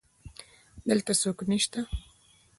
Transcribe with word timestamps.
دلته 0.89 1.11
څوک 1.21 1.37
نسته 1.51 1.79